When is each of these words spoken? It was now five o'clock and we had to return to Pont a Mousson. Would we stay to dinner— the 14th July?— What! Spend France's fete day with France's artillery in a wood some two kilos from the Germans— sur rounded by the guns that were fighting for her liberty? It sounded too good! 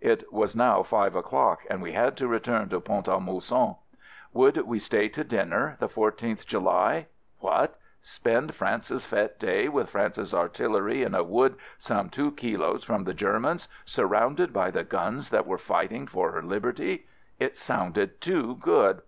It 0.00 0.32
was 0.32 0.54
now 0.54 0.84
five 0.84 1.16
o'clock 1.16 1.62
and 1.68 1.82
we 1.82 1.90
had 1.90 2.16
to 2.18 2.28
return 2.28 2.68
to 2.68 2.78
Pont 2.78 3.08
a 3.08 3.18
Mousson. 3.18 3.74
Would 4.32 4.56
we 4.58 4.78
stay 4.78 5.08
to 5.08 5.24
dinner— 5.24 5.76
the 5.80 5.88
14th 5.88 6.46
July?— 6.46 7.08
What! 7.40 7.76
Spend 8.00 8.54
France's 8.54 9.04
fete 9.04 9.40
day 9.40 9.68
with 9.68 9.90
France's 9.90 10.32
artillery 10.32 11.02
in 11.02 11.16
a 11.16 11.24
wood 11.24 11.56
some 11.78 12.10
two 12.10 12.30
kilos 12.30 12.84
from 12.84 13.02
the 13.02 13.12
Germans— 13.12 13.66
sur 13.84 14.06
rounded 14.06 14.52
by 14.52 14.70
the 14.70 14.84
guns 14.84 15.30
that 15.30 15.48
were 15.48 15.58
fighting 15.58 16.06
for 16.06 16.30
her 16.30 16.44
liberty? 16.44 17.08
It 17.40 17.56
sounded 17.58 18.20
too 18.20 18.58
good! 18.60 19.02